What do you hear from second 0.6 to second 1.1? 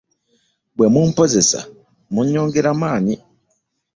Bwe